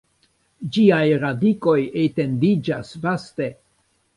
[0.77, 3.53] Ĝiaj radikoj etendiĝas vaste.